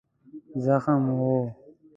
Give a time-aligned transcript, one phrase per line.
[0.63, 1.23] زخم و.